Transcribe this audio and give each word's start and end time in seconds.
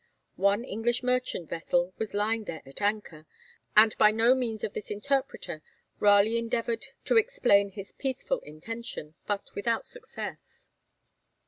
One 0.41 0.63
English 0.63 1.03
merchant 1.03 1.47
vessel 1.47 1.93
was 1.99 2.15
lying 2.15 2.45
there 2.45 2.63
at 2.65 2.81
anchor, 2.81 3.27
and 3.77 3.95
by 3.99 4.11
means 4.11 4.63
of 4.63 4.73
this 4.73 4.89
interpreter 4.89 5.61
Raleigh 5.99 6.39
endeavoured 6.39 6.87
to 7.05 7.17
explain 7.17 7.69
his 7.69 7.91
peaceful 7.91 8.39
intention, 8.39 9.13
but 9.27 9.53
without 9.53 9.85
success. 9.85 10.69